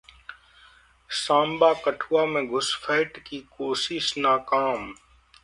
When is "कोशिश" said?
3.57-4.13